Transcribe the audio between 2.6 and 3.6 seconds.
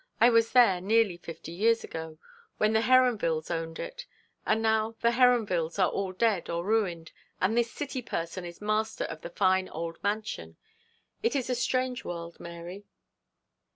the Heronvilles